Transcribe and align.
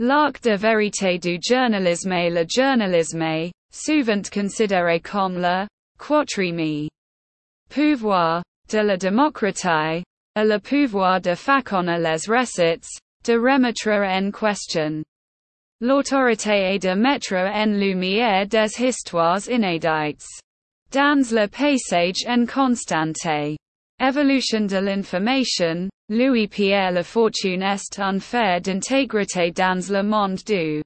L'arc 0.00 0.42
de 0.42 0.56
vérité 0.56 1.20
du 1.20 1.38
journalisme 1.40 2.10
Le 2.10 2.44
journalisme, 2.48 3.52
souvent 3.70 4.28
considéré 4.28 4.98
comme 4.98 5.36
le 5.36 5.68
quatrième 5.96 6.88
pouvoir 7.68 8.42
de 8.70 8.78
la 8.78 8.96
démocratie, 8.96 10.02
et 10.34 10.44
le 10.44 10.58
pouvoir 10.58 11.20
de 11.20 11.36
façonner 11.36 11.98
les 11.98 12.26
recettes, 12.26 12.88
de 13.24 13.34
remettre 13.34 13.88
en 13.88 14.32
question 14.32 15.04
l'autorité 15.80 16.74
et 16.74 16.80
de 16.80 16.94
mettre 16.94 17.34
en 17.34 17.78
lumière 17.78 18.48
des 18.48 18.82
histoires 18.82 19.48
inédites. 19.48 20.26
Dans 20.90 21.30
le 21.30 21.46
paysage 21.46 22.26
en 22.26 22.46
constante 22.46 23.54
évolution 24.00 24.66
de 24.66 24.78
l'information, 24.78 25.88
Louis-Pierre 26.10 26.92
Lafortune 26.92 27.62
est 27.62 27.98
un 27.98 28.20
fer 28.20 28.60
d'intégrité 28.60 29.50
dans 29.52 29.90
le 29.90 30.02
monde 30.02 30.36
du 30.44 30.82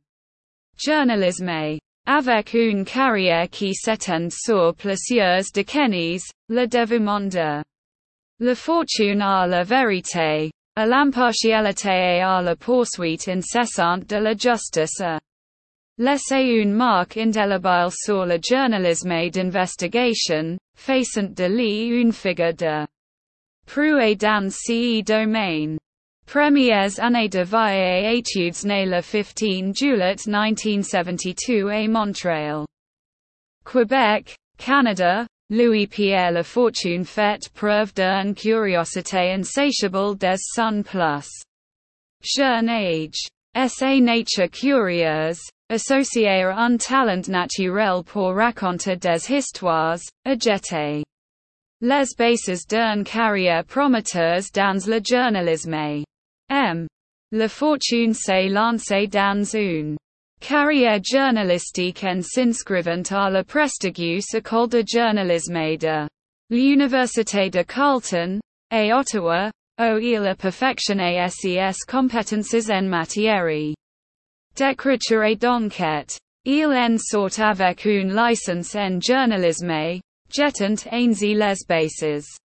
journalisme. 0.77 1.81
Avec 2.07 2.55
une 2.55 2.85
carrière 2.85 3.51
qui 3.51 3.75
s'étend 3.75 4.31
sur 4.31 4.77
plusieurs 4.77 5.43
décennies, 5.53 6.23
le 6.49 6.69
dévouement 6.69 7.29
de 7.29 7.65
Lafortune 8.39 9.21
à 9.21 9.49
la 9.49 9.65
vérité, 9.65 10.53
à 10.77 10.87
l'impartialité 10.87 12.19
et 12.19 12.23
à 12.23 12.41
la 12.41 12.55
poursuite 12.55 13.27
incessante 13.27 14.07
de 14.07 14.19
la 14.19 14.37
justice 14.37 15.01
a 15.01 15.19
laissé 15.99 16.45
une 16.63 16.75
marque 16.75 17.17
indélébile 17.17 17.91
sur 17.91 18.25
le 18.25 18.39
journalisme 18.41 19.31
d'investigation, 19.31 20.57
faisant 20.77 21.35
de 21.35 21.45
lui 21.45 21.87
une 21.89 22.13
figure 22.13 22.55
de 22.55 22.87
proue 23.69 24.17
dans 24.17 24.51
ce 24.51 25.03
domaine. 25.03 25.79
Premières 26.27 26.99
années 27.01 27.29
de 27.29 27.45
vie 27.45 27.75
et 27.75 28.19
études 28.19 28.65
nées 28.65 28.87
le 28.87 29.03
15 29.03 29.75
juillet 29.75 30.17
1972 30.27 31.71
à 31.71 31.87
Montréal. 31.87 32.65
Québec, 33.65 34.37
Canada, 34.57 35.27
Louis-Pierre 35.51 36.33
Lafortune 36.33 37.05
fait 37.05 37.49
preuve 37.55 37.93
d'une 37.93 38.35
curiosité 38.35 39.33
insatiable 39.33 40.17
des 40.17 40.37
son 40.39 40.83
plus 40.83 41.43
jeune 42.23 42.71
age. 42.71 43.29
Essai 43.55 44.01
Nature 44.01 44.51
curieuse, 44.51 45.41
associé 45.69 46.27
à 46.27 46.57
un 46.57 46.79
talent 46.79 47.29
naturel 47.29 48.03
pour 48.03 48.35
raconter 48.35 48.97
des 48.97 49.31
histoires, 49.31 50.01
a 50.25 50.35
jeté 50.39 51.05
les 51.81 52.15
bases 52.19 52.67
d'une 52.67 53.05
carrière 53.05 53.65
prometteuse 53.65 54.51
dans 54.51 54.85
le 54.85 55.01
journalisme. 55.01 56.05
M. 56.51 56.89
Lafortune 57.31 58.15
s'est 58.15 58.49
lancée 58.49 59.07
dans 59.07 59.45
une 59.55 59.97
carrière 60.41 61.01
journalistique 61.05 62.03
en 62.03 62.21
s'inscrivant 62.23 63.03
à 63.11 63.31
la 63.31 63.45
prestigieuse 63.45 64.35
école 64.35 64.69
de 64.69 64.83
journalisme 64.87 65.77
de 65.77 66.09
l'Université 66.51 67.51
de 67.51 67.63
Carleton, 67.63 68.41
à 68.71 68.99
Ottawa, 68.99 69.53
où 69.79 69.99
il 69.99 70.27
a 70.27 70.35
perfectionné 70.35 71.25
ses 71.29 71.75
compétences 71.87 72.71
en 72.71 72.89
matière 72.89 73.47
d'écriture 74.57 75.23
et 75.23 75.37
d'enquête. 75.37 76.19
Il 76.45 76.67
en 76.67 76.97
sort 76.99 77.39
avec 77.39 77.85
une 77.85 78.15
licence 78.17 78.75
en 78.75 79.01
journalisme, 79.01 80.01
jetant 80.31 80.87
ainsi 80.93 81.35
les 81.35 81.65
bases 81.69 82.39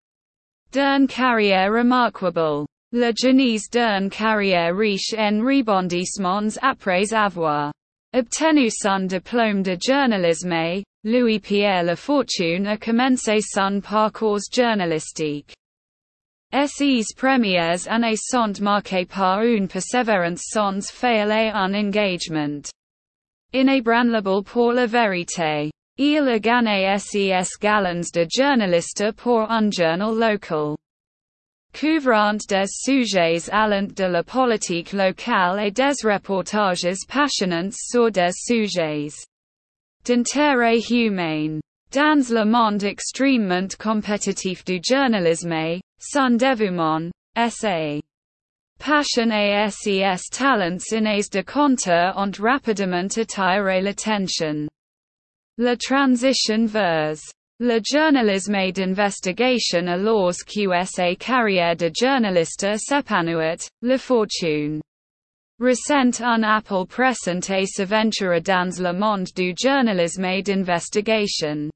d'une 0.73 1.07
carrière 1.07 1.73
remarquable. 1.73 2.67
La 2.93 3.13
genèse 3.13 3.71
d'une 3.71 4.11
carrière 4.11 4.77
riche 4.77 5.15
en 5.17 5.43
rebondissements 5.43 6.59
après 6.63 7.13
avoir 7.15 7.73
obtenu 8.15 8.69
son 8.71 9.07
diplôme 9.07 9.63
de 9.63 9.77
journalisme, 9.81 10.83
Louis-Pierre 11.05 11.85
Lafortune 11.85 12.67
a 12.67 12.77
commencé 12.77 13.41
son 13.41 13.81
parcours 13.81 14.41
journalistique. 14.55 15.53
Ses 16.53 17.15
premières 17.17 17.89
années 17.89 18.17
sont 18.17 18.61
marquées 18.61 19.07
par 19.07 19.43
une 19.43 19.69
persévérance 19.69 20.43
sans 20.53 20.91
fail 20.91 21.31
et 21.31 21.51
un 21.51 21.73
engagement 21.73 22.63
inébranlable 23.55 24.43
pour 24.45 24.73
la 24.75 24.87
vérité. 24.87 25.71
Il 25.99 26.27
a 26.29 26.39
gagné 26.39 26.99
ses 26.99 27.59
galons 27.61 28.11
de 28.15 28.27
journaliste 28.27 29.13
pour 29.17 29.51
un 29.51 29.71
journal 29.71 30.15
local 30.15 30.77
couvrant 31.75 32.39
des 32.49 32.67
sujets 32.67 33.49
allant 33.51 33.89
de 33.95 34.05
la 34.05 34.23
politique 34.23 34.93
locale 34.93 35.59
et 35.59 35.71
des 35.71 36.03
reportages 36.03 36.87
passionnants 37.09 37.73
sur 37.73 38.11
des 38.11 38.33
sujets 38.33 39.27
d'intérêt 40.05 40.81
humain. 40.91 41.61
Dans 41.91 42.27
le 42.31 42.45
monde 42.45 42.85
extrêmement 42.85 43.69
compétitif 43.79 44.65
du 44.65 44.81
journalisme, 44.83 45.79
son 45.99 46.37
dévouement, 46.37 47.11
sa 47.37 48.01
passion 48.79 49.31
et 49.31 49.71
ses 49.71 50.31
talents 50.31 50.79
innés 50.91 51.29
de 51.31 51.43
conteur 51.43 52.17
ont 52.17 52.33
rapidement 52.41 53.09
attiré 53.15 53.83
l'attention. 53.83 54.69
La 55.59 55.77
transition 55.77 56.67
vers. 56.67 57.21
Le 57.61 57.79
journalisme 57.85 58.73
d'investigation 58.73 59.87
alors 59.87 60.33
que 60.47 60.85
sa 60.87 61.15
carrière 61.15 61.77
de 61.77 61.91
journaliste 61.95 62.79
s'épanouit, 62.79 63.69
Lafortune. 63.83 64.81
Recent 65.61 66.23
un 66.23 66.43
appel 66.43 66.87
pressant 66.87 67.51
et 67.51 67.67
s'aventura 67.67 68.41
dans 68.41 68.81
le 68.81 68.95
monde 68.95 69.29
du 69.37 69.53
journalisme 69.55 70.41
d'investigation. 70.43 71.71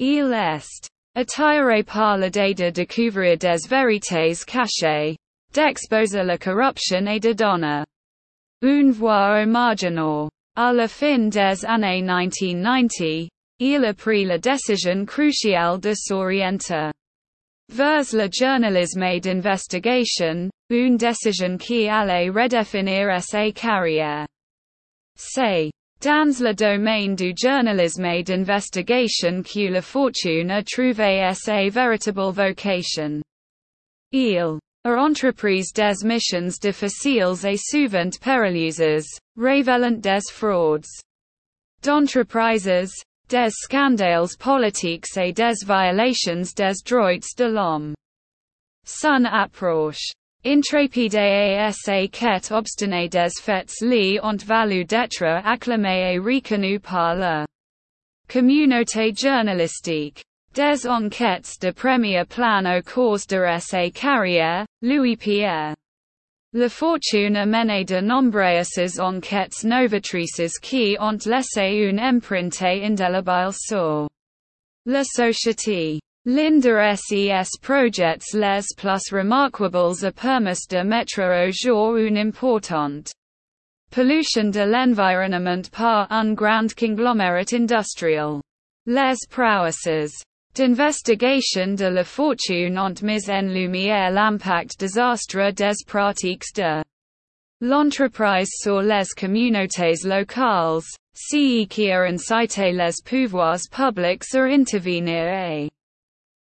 Il 0.00 0.32
est. 0.32 0.88
Attiré 1.14 1.84
par 1.84 2.18
l'idée 2.18 2.54
de 2.54 2.70
découvrir 2.70 3.38
des 3.38 3.68
vérités 3.68 4.34
cachées, 4.44 5.16
d'exposer 5.52 6.24
la 6.24 6.38
corruption 6.38 7.06
et 7.06 7.20
de 7.20 7.34
donner. 7.34 7.84
Une 8.62 8.90
voix 8.90 9.40
aux 9.40 9.46
marginaux. 9.46 10.28
À 10.56 10.72
la 10.72 10.88
fin 10.88 11.28
des 11.28 11.64
années 11.64 12.02
1990, 12.02 13.28
il 13.60 13.84
a 13.84 13.94
pris 13.94 14.24
la 14.24 14.38
décision 14.38 15.06
cruciale 15.06 15.78
de 15.78 15.94
s'orienter 15.94 16.92
vers 17.68 18.12
le 18.12 18.28
journalisme 18.32 19.20
d'investigation, 19.20 20.50
une 20.70 20.96
décision 20.96 21.56
qui 21.56 21.88
allait 21.88 22.30
redéfinir 22.30 23.22
sa 23.22 23.50
carrière. 23.52 24.26
C'est 25.14 25.70
dans 26.00 26.40
le 26.40 26.54
domaine 26.54 27.14
du 27.14 27.32
journalisme 27.36 28.22
d'investigation 28.22 29.42
que 29.42 29.68
Lafortune 29.68 30.50
a 30.50 30.62
trouvé 30.64 31.30
sa 31.34 31.68
véritable 31.68 32.32
vocation. 32.32 33.22
Il 34.10 34.58
a 34.84 34.96
entreprise 34.96 35.72
des 35.72 36.02
missions 36.04 36.58
difficiles 36.58 37.44
et 37.44 37.58
souvent 37.58 38.18
périlleuses, 38.18 39.18
révélant 39.36 40.00
des 40.00 40.22
fraudes 40.32 40.86
d'entreprises, 41.82 43.04
des 43.28 43.50
scandales 43.50 44.36
politiques 44.38 45.16
et 45.18 45.32
des 45.34 45.64
violations 45.66 46.54
des 46.56 46.82
droits 46.82 47.18
de 47.36 47.44
l'homme. 47.44 47.94
Son 48.86 49.26
approche 49.26 50.12
intrépide 50.46 51.14
et 51.14 52.08
quête 52.08 52.50
obstinée 52.50 53.10
des 53.10 53.38
faits 53.38 53.82
li 53.82 54.18
ont 54.22 54.42
valu 54.42 54.86
d'être 54.86 55.42
acclamé 55.44 56.14
et 56.14 56.18
reconnu 56.18 56.80
par 56.80 57.16
la 57.16 57.46
communauté 58.28 59.12
journalistique. 59.14 60.24
Des 60.52 60.84
enquêtes 60.84 61.58
de 61.60 61.70
premier 61.70 62.24
plan 62.24 62.66
au 62.66 62.82
cours 62.82 63.24
de 63.28 63.58
sa 63.60 63.88
carrière, 63.90 64.66
Louis 64.82 65.16
Pierre 65.16 65.76
Lafortune 66.52 67.36
a 67.36 67.46
mené 67.46 67.84
de 67.84 68.00
nombreuses 68.00 68.98
enquêtes 68.98 69.62
novatrices 69.62 70.58
qui 70.60 70.96
ont 70.98 71.24
laissé 71.24 71.88
une 71.88 72.00
empreinte 72.00 72.60
indélébile 72.62 73.52
sur 73.52 74.08
la 74.86 75.04
société. 75.04 76.00
L'un 76.24 76.58
de 76.58 76.96
ses 76.96 77.46
projets 77.62 78.18
les 78.34 78.66
plus 78.76 79.12
remarquables 79.12 80.04
a 80.04 80.10
permis 80.10 80.66
de 80.68 80.82
mettre 80.82 81.20
au 81.20 81.52
jour 81.52 81.96
une 81.96 82.18
importante 82.18 83.12
pollution 83.92 84.50
de 84.50 84.64
l'environnement 84.68 85.70
par 85.70 86.10
un 86.10 86.34
grand 86.34 86.74
conglomérat 86.74 87.52
industriel. 87.52 88.40
Les 88.86 89.18
prouesses 89.30 90.24
d'investigation 90.54 91.76
de 91.76 91.86
Lafortune 91.86 92.78
ont 92.78 93.02
mis 93.02 93.30
en 93.30 93.46
lumière 93.52 94.10
l'impact 94.10 94.78
désastreux 94.80 95.52
des 95.52 95.84
pratiques 95.86 96.54
de 96.56 96.82
l'entreprise 97.60 98.50
sur 98.62 98.82
les 98.82 99.08
communautés 99.16 100.04
locales, 100.04 100.82
ce 101.14 101.66
qui 101.66 101.90
a 101.90 102.02
incité 102.02 102.72
les 102.72 103.00
pouvoirs 103.04 103.60
publics 103.70 104.24
à 104.34 104.44
intervenir 104.44 105.26
et 105.64 105.70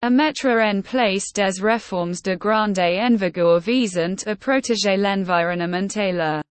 à 0.02 0.10
mettre 0.10 0.46
en 0.46 0.82
place 0.82 1.32
des 1.32 1.60
réformes 1.60 2.14
de 2.24 2.36
grande 2.36 2.78
envergure 2.78 3.58
visant 3.58 4.22
à 4.26 4.36
protéger 4.36 4.96
l'environnement 4.96 5.88
et 5.96 6.12
la 6.12 6.42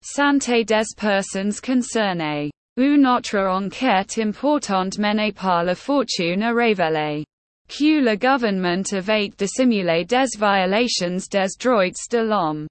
santé 0.00 0.64
des 0.64 0.94
personnes 0.96 1.52
concernées. 1.60 2.50
Une 2.80 3.08
autre 3.08 3.36
enquête 3.38 4.18
importante 4.18 4.98
menée 4.98 5.32
par 5.32 5.64
Lafortune 5.64 6.44
a 6.44 6.52
révélé 6.52 7.24
que 7.68 8.00
le 8.00 8.14
gouvernement 8.14 8.84
avait 8.92 9.30
dissimulé 9.30 10.04
des 10.04 10.36
violations 10.38 11.26
des 11.28 11.48
droits 11.58 11.90
de 12.12 12.18
l'homme. 12.18 12.68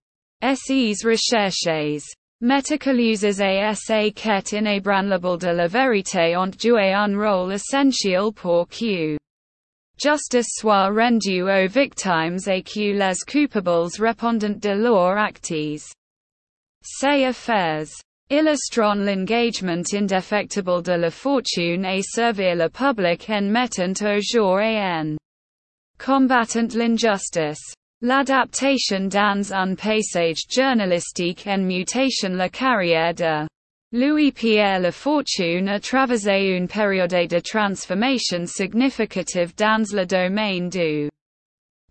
Ses 0.55 0.93
recherches 1.03 2.15
méticuleuses 2.39 3.41
et 3.41 3.75
sa 3.75 4.09
quête 4.11 4.53
inébranlable 4.53 5.39
de 5.39 5.49
la 5.49 5.67
vérité 5.67 6.37
ont 6.37 6.57
joué 6.57 6.93
un 6.93 7.13
rôle 7.13 7.51
essentiel 7.51 8.31
pour 8.33 8.69
que 8.69 9.17
justice 10.01 10.53
soit 10.55 10.87
rendue 10.87 11.41
aux 11.41 11.67
victimes 11.67 12.39
et 12.47 12.63
que 12.63 12.93
les 12.93 13.19
coupables 13.29 13.89
répondent 13.99 14.57
de 14.57 14.69
leurs 14.69 15.17
actes. 15.17 15.51
Ces 16.81 17.25
affaires 17.25 18.06
illustrant 18.29 19.05
l'engagement 19.05 19.85
indéfectible 19.93 20.81
de 20.81 20.97
Lafortune 20.97 21.85
et 21.85 22.01
servir 22.01 22.55
le 22.55 22.69
public 22.69 23.29
en 23.29 23.49
mettant 23.49 24.01
au 24.01 24.19
jour 24.19 24.59
et 24.59 24.77
en 24.77 25.15
combattant 25.97 26.75
l'injustice. 26.75 27.73
L'adaptation 28.01 29.07
dans 29.07 29.53
un 29.53 29.75
paysage 29.75 30.43
journalistique 30.49 31.47
en 31.47 31.63
mutation 31.63 32.35
la 32.35 32.49
carrière 32.49 33.13
de 33.13 33.47
Louis-Pierre 33.93 34.81
Lafortune 34.81 35.69
a 35.69 35.79
traversé 35.79 36.57
une 36.57 36.67
période 36.67 37.29
de 37.29 37.39
transformation 37.39 38.45
significative 38.45 39.55
dans 39.55 39.89
le 39.93 40.05
domaine 40.05 40.69
du 40.69 41.09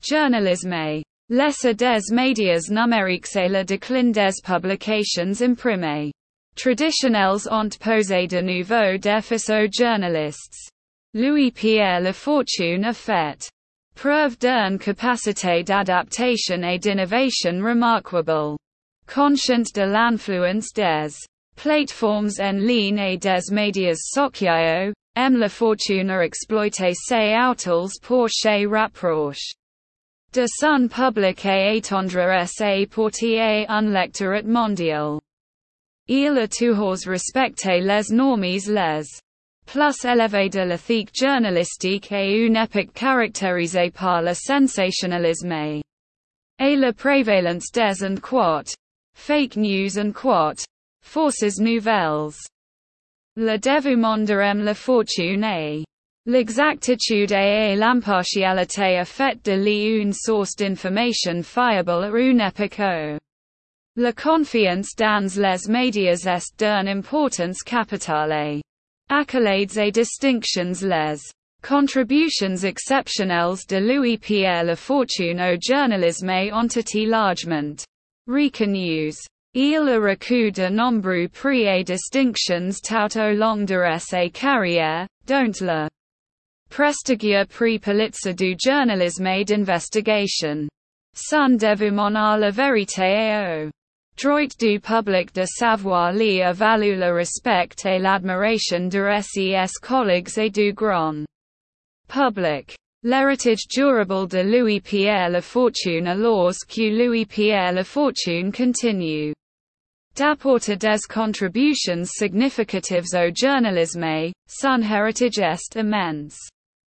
journalisme. 0.06 1.02
L'essor 1.30 1.74
des 1.74 2.12
médias 2.12 2.68
numériques 2.70 3.34
et 3.34 3.48
le 3.48 3.64
déclin 3.64 4.12
des 4.12 4.42
publications 4.44 5.40
imprimées 5.40 6.12
traditionnels 6.56 7.46
ont 7.50 7.78
posé 7.78 8.26
de 8.26 8.40
nouveaux 8.40 8.98
défis 8.98 9.50
aux 9.50 9.70
journalistes. 9.70 10.72
Louis-Pierre 11.14 12.00
Lafortune 12.00 12.84
a 12.84 12.92
fait 12.92 13.48
preuve 13.94 14.36
d'une 14.38 14.78
capacité 14.78 15.62
d'adaptation 15.62 16.62
et 16.62 16.78
d'innovation 16.78 17.62
remarquable. 17.62 18.56
Conscient 19.06 19.70
de 19.74 19.82
l'influence 19.82 20.72
des 20.74 21.14
plateformes 21.56 22.30
en 22.40 22.58
ligne 22.58 22.98
et 22.98 23.18
des 23.18 23.50
médias 23.52 23.94
sociaux, 23.94 24.92
M. 25.14 25.36
Lafortune 25.36 26.10
a 26.10 26.24
exploité 26.24 26.92
ces 26.94 27.36
outils 27.36 28.00
pour 28.02 28.28
se 28.28 28.66
rapprocher 28.66 29.54
de 30.32 30.46
son 30.46 30.88
public 30.88 31.46
et 31.46 31.76
étendre 31.78 32.46
sa 32.46 32.86
portée 32.90 33.66
un 33.68 33.90
lectorat 33.90 34.42
mondial. 34.42 35.18
Il 36.08 36.38
a 36.38 36.46
toujours 36.46 36.98
respecté 37.06 37.80
les 37.80 38.10
normes 38.10 38.42
les 38.42 39.20
plus 39.66 40.04
élevées 40.04 40.48
de 40.48 40.60
l'éthique 40.60 41.10
journalistique 41.12 42.12
et 42.12 42.46
une 42.46 42.56
époque 42.56 42.92
caractérisée 42.94 43.90
par 43.90 44.22
le 44.22 44.32
sensationnalisme 44.32 45.82
et 46.58 46.76
la 46.76 46.92
prévalence 46.92 47.72
des 47.72 48.04
and 48.04 48.22
quote, 48.22 48.72
fake 49.14 49.56
news 49.56 49.98
and 49.98 50.14
quote, 50.14 50.64
forces 51.02 51.58
nouvelles. 51.58 52.36
Le 53.36 53.58
dévouement 53.58 54.24
de 54.24 54.40
M. 54.40 54.64
Lafortune 54.64 55.44
et 55.44 55.84
l'exactitude 56.24 57.32
et 57.32 57.74
l'impartialité 57.74 58.98
a 58.98 59.04
fait 59.04 59.42
de 59.44 59.52
lui 59.52 60.00
une 60.00 60.12
source 60.12 60.54
d'information 60.54 61.42
fiable 61.42 61.90
à 61.90 62.16
une 62.16 62.40
époque 62.40 62.78
La 63.98 64.12
confiance 64.12 64.94
dans 64.94 65.24
les 65.38 65.68
médias 65.70 66.26
est 66.26 66.58
d'une 66.58 66.86
importance 66.86 67.62
capitale. 67.62 68.60
Accolades 69.08 69.78
et 69.78 69.90
distinctions 69.90 70.82
Les 70.82 71.32
contributions 71.62 72.62
exceptionnelles 72.62 73.56
de 73.66 73.78
Louis-Pierre 73.78 74.64
Lafortune 74.64 75.40
au 75.40 75.56
journalisme 75.58 76.28
ont 76.52 76.68
été 76.68 77.06
largement 77.06 77.82
reconnues. 78.28 79.16
Il 79.54 79.88
a 79.88 79.98
reçu 79.98 80.52
de 80.52 80.68
nombreux 80.68 81.28
prix 81.28 81.64
et 81.64 81.82
distinctions 81.82 82.78
tout 82.86 83.18
au 83.18 83.32
long 83.32 83.64
de 83.64 83.98
sa 83.98 84.28
carrière, 84.28 85.08
dont 85.26 85.58
le 85.62 85.88
prestigieux 86.68 87.46
prix 87.46 87.78
Pulitzer 87.78 88.34
du 88.34 88.56
journalisme 88.62 89.26
et 89.26 89.44
d'investigation. 89.46 90.68
Son 91.14 91.56
dévouement 91.56 92.14
à 92.14 92.36
la 92.36 92.50
vérité 92.50 93.02
et 93.02 93.64
au 93.64 93.70
Droit 94.18 94.56
du 94.58 94.80
public 94.80 95.30
de 95.34 95.44
savoir 95.44 96.10
li 96.14 96.40
a 96.40 96.54
valu 96.54 96.96
le 96.96 97.12
respect 97.12 97.84
et 97.84 97.98
l'admiration 97.98 98.88
de 98.88 99.20
ses 99.20 99.78
collègues 99.82 100.38
et 100.38 100.48
du 100.48 100.72
grand 100.72 101.26
public. 102.08 102.74
L'héritage 103.02 103.68
durable 103.68 104.26
de 104.26 104.42
Louis-Pierre 104.42 105.28
Lafortune 105.28 106.06
alors 106.06 106.54
que 106.66 106.88
Louis-Pierre 106.88 107.72
Lafortune 107.72 108.50
continue 108.50 109.34
d'apporter 110.14 110.76
des 110.76 111.06
contributions 111.06 112.06
significatives 112.06 113.12
au 113.12 113.30
journalisme, 113.34 114.32
son 114.48 114.80
héritage 114.80 115.38
est 115.40 115.76
immense. 115.76 116.38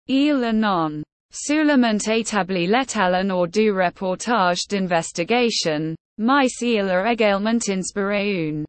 Il 0.07 0.43
a 0.43 0.51
non 0.51 1.03
seulement 1.31 2.07
établi 2.07 2.65
l'étalon 2.65 3.29
or 3.29 3.47
du 3.47 3.71
reportage 3.71 4.65
d'investigation, 4.67 5.95
mais 6.19 6.51
il 6.62 6.89
a 6.89 7.12
également 7.12 7.60
inspiré 7.68 8.66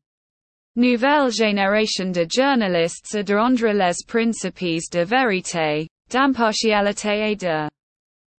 nouvelle 0.77 1.31
génération 1.31 2.13
de 2.13 2.25
journalistes 2.31 3.15
à 3.15 3.23
les 3.23 4.05
principes 4.07 4.91
de 4.93 5.05
vérité, 5.05 5.89
d'impartialité 6.09 7.33
et 7.33 7.37
de 7.37 7.69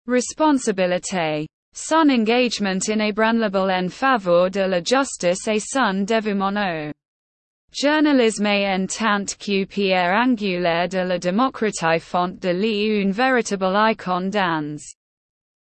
responsabilité. 0.07 1.49
Son 1.75 2.09
engagement 2.09 2.81
inébranlable 2.89 3.71
en 3.71 3.89
faveur 3.89 4.51
de 4.51 4.61
la 4.61 4.83
justice 4.83 5.47
et 5.49 5.61
son 5.61 6.05
dévouement 6.05 6.51
au 6.51 6.93
journalisme 7.73 8.47
en 8.47 8.87
tant 8.87 9.25
que 9.25 9.65
pierre 9.65 10.15
angulaire 10.15 10.89
de 10.89 10.99
la 10.99 11.19
démocratie 11.19 12.01
font 12.01 12.29
de 12.41 12.49
lui 12.49 13.03
une 13.03 13.13
véritable 13.13 13.91
icône 13.91 14.31
dans 14.31 14.79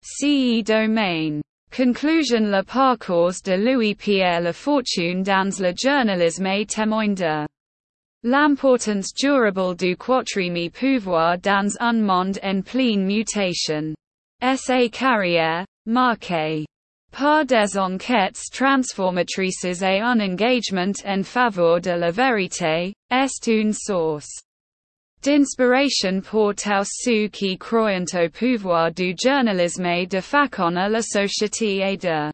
ce 0.01 0.63
domaine. 0.63 1.43
Conclusion 1.75 2.51
Le 2.51 2.63
parcours 2.63 3.41
de 3.45 3.57
Louis-Pierre 3.57 4.43
Lafortune 4.43 5.23
dans 5.23 5.59
le 5.59 5.73
journalisme 5.75 6.47
est 6.49 6.69
témoin 6.69 7.15
de 7.15 7.47
l'importance 8.23 9.15
durable 9.15 9.75
du 9.77 9.97
quatrième 9.97 10.71
pouvoir 10.71 11.39
dans 11.39 11.75
un 11.81 11.95
monde 11.95 12.39
en 12.43 12.61
pleine 12.61 13.07
mutation. 13.07 13.95
Sa 14.43 14.87
carrière, 14.91 15.65
marquée 15.87 16.67
par 17.11 17.47
des 17.47 17.79
enquêtes 17.79 18.51
transformatrices 18.53 19.65
et 19.65 20.01
un 20.01 20.21
engagement 20.21 20.93
en 21.07 21.23
faveur 21.23 21.81
de 21.81 21.93
la 21.93 22.11
vérité, 22.11 22.93
est 23.11 23.47
une 23.47 23.73
source 23.73 24.43
d'inspiration 25.23 26.21
pour 26.21 26.55
tous 26.55 26.89
ceux 27.05 27.29
qui 27.29 27.57
croient 27.57 28.13
au 28.15 28.29
pouvoir 28.29 28.93
du 28.93 29.15
journalisme 29.17 30.07
de 30.07 30.21
façonner 30.21 30.89
la 30.89 31.01
société 31.01 31.79
et 31.79 31.97
de 31.97 32.33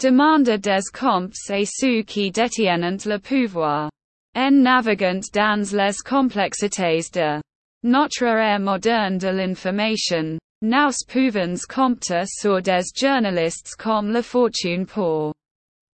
demander 0.00 0.58
des 0.58 0.90
comptes 0.92 1.50
et 1.50 1.66
ceux 1.66 2.02
qui 2.02 2.30
détiennent 2.30 2.98
le 3.04 3.18
pouvoir. 3.18 3.90
En 4.34 4.50
navigant 4.50 5.20
dans 5.34 5.70
les 5.72 5.96
complexités 6.04 7.02
de 7.12 7.42
notre 7.82 8.24
ère 8.24 8.60
moderne 8.60 9.18
de 9.18 9.28
l'information, 9.28 10.38
nous 10.62 10.92
pouvons 11.08 11.56
compter 11.68 12.24
sur 12.26 12.62
des 12.62 12.84
journalistes 12.96 13.74
comme 13.78 14.12
Lafortune 14.12 14.86
pour 14.86 15.34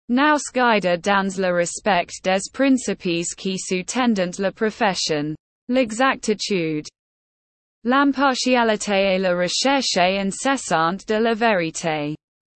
nous 0.08 0.38
guider 0.54 0.96
dans 0.98 1.36
le 1.36 1.52
respect 1.52 2.08
des 2.24 2.40
principes 2.52 3.36
qui 3.36 3.58
sous-tendent 3.58 4.38
la 4.38 4.52
profession. 4.52 5.34
L'exactitude. 5.68 6.88
L'impartialité 7.84 9.14
et 9.14 9.18
la 9.18 9.34
recherche 9.34 9.96
incessante 9.96 11.06
de 11.06 11.14
la 11.14 11.34
vérité. 11.34 12.17